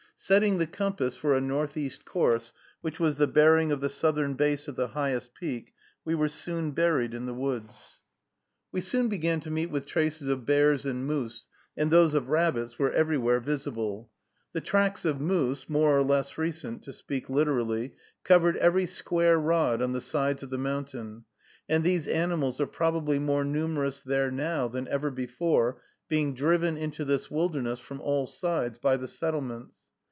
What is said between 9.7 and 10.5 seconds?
with traces of